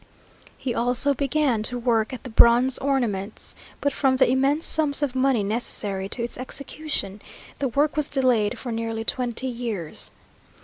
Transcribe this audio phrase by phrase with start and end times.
[0.57, 5.13] He also began to work at the bronze ornaments, but from the immense sums of
[5.13, 7.21] money necessary to its execution,
[7.59, 10.09] the work was delayed for nearly twenty years.